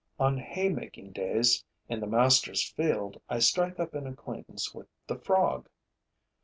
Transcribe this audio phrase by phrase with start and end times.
[0.19, 5.19] On hay making days in the master's field, I strike up an acquaintance with the
[5.19, 5.69] frog.